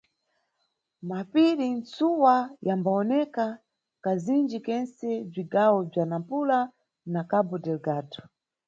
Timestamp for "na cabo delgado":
7.13-8.19